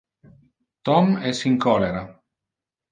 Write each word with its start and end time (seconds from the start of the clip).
Tom 0.89 1.13
es 1.33 1.45
in 1.51 1.59
cholera. 1.67 2.03